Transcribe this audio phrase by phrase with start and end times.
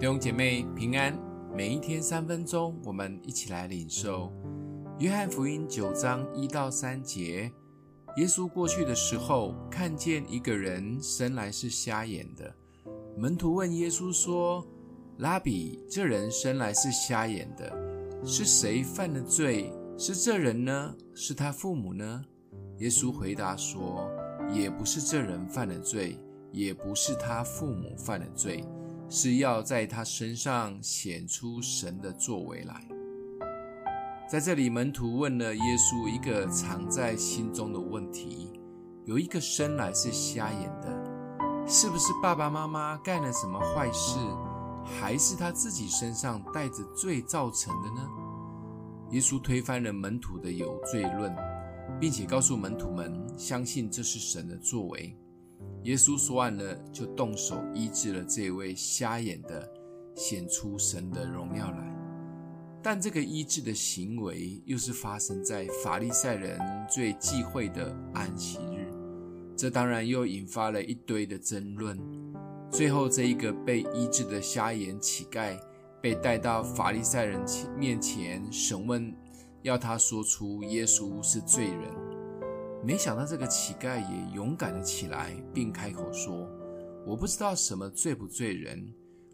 [0.00, 1.14] 弟兄姐妹平安，
[1.54, 4.32] 每一天三分钟，我们一起来领受
[4.98, 7.52] 约翰福音九章一到三节。
[8.16, 12.50] 耶稣过去的时候，看见一个人生来是瞎眼的。
[13.14, 14.66] 门徒问耶稣说
[15.20, 17.70] ：“拉比，这人生来是瞎眼的，
[18.24, 19.70] 是谁犯的罪？
[19.98, 20.94] 是这人呢？
[21.14, 22.24] 是他父母呢？”
[22.80, 24.10] 耶稣回答说
[24.50, 26.18] ：“也不是这人犯了罪，
[26.52, 28.64] 也不是他父母犯了罪。”
[29.10, 32.86] 是要在他身上显出神的作为来。
[34.30, 38.52] 在这里，门徒问了耶稣一个藏在心中的问题：
[39.04, 44.20] 有一个生来是瞎眼的，是不是爸爸妈妈干了什么坏事，
[44.84, 48.08] 还是他自己身上带着罪造成的呢？
[49.10, 51.34] 耶稣推翻了门徒的有罪论，
[51.98, 55.18] 并且告诉门徒们，相信这是神的作为。
[55.84, 59.66] 耶稣说完了，就动手医治了这位瞎眼的，
[60.14, 61.96] 显出神的荣耀来。
[62.82, 68.92] 但这个医治的行为，又是发生在法利赛人最忌讳的安息日，
[69.56, 71.98] 这当然又引发了一堆的争论。
[72.70, 75.58] 最后，这一个被医治的瞎眼乞丐
[76.00, 77.40] 被带到法利赛人
[77.76, 79.14] 面前审问，
[79.62, 82.09] 要他说出耶稣是罪人。
[82.82, 86.48] 没想到这个乞丐也勇敢了起来，并开口说
[87.06, 88.92] ：“我不知道什么罪不罪人，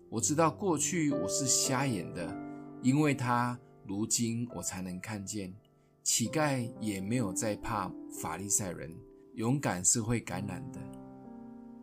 [0.08, 2.36] 我知道过去我是瞎眼的，
[2.82, 5.54] 因为他如今我才能看见。”
[6.02, 8.94] 乞丐也没有再怕法利赛人，
[9.34, 10.78] 勇敢是会感染的。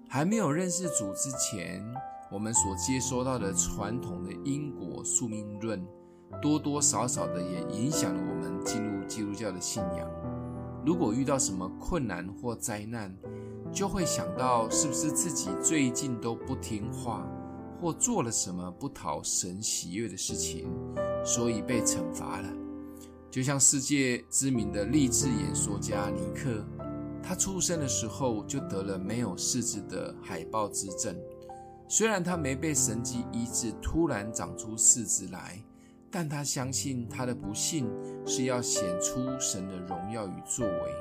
[0.08, 1.84] 还没有认识主之前，
[2.32, 5.86] 我们所接收到的传统的因果宿命论，
[6.42, 10.33] 多多少少的也影响了我们进入基督教的信仰。
[10.86, 13.16] 如果遇到什么困难或灾难，
[13.72, 17.26] 就会想到是不是自己最近都不听话，
[17.80, 20.70] 或做了什么不讨神喜悦的事情，
[21.26, 22.50] 所以被惩罚了。
[23.32, 26.64] 就像世界知名的励志演说家尼克，
[27.24, 31.16] 他出生的时候就得了没有四肢的海豹肢症，
[31.88, 35.64] 虽然他没被神迹医治，突然长出四肢来。
[36.16, 37.90] 但他相信他的不幸
[38.24, 40.92] 是要显出神的荣耀与作为，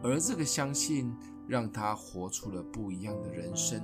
[0.00, 1.12] 而这个相信
[1.48, 3.82] 让他活出了不一样的人生。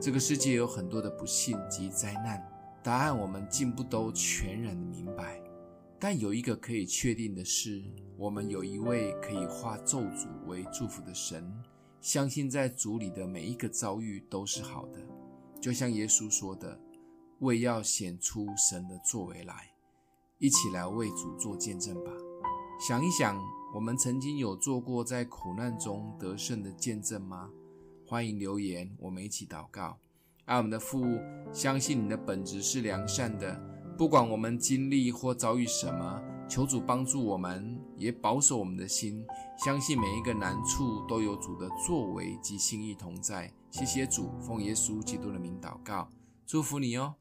[0.00, 2.40] 这个世界有很多的不幸及灾难，
[2.84, 5.42] 答案我们尽不都全然的明白。
[5.98, 7.82] 但有一个可以确定的是，
[8.16, 11.52] 我们有一位可以化咒诅为祝福的神，
[12.00, 15.00] 相信在主里的每一个遭遇都是好的。
[15.60, 16.78] 就像耶稣说的
[17.40, 19.70] ：“为要显出神的作为来。”
[20.38, 22.10] 一起来为主做见证吧。
[22.78, 23.42] 想一想，
[23.74, 27.50] 我们曾经有做过在苦难中得胜的见证吗？
[28.06, 29.98] 欢迎留言，我们一起祷告。
[30.44, 31.04] 爱我们的父，
[31.52, 33.58] 相信你的本质是良善的，
[33.96, 39.24] 不管我们经历或遭遇什么，求主帮助我们，也保守我们的心，
[39.64, 43.50] 相信每一个难处都有主的作为及心意同在。
[43.70, 46.10] 谢谢主，奉耶稣基督的名祷告，
[46.46, 47.14] 祝福你哦。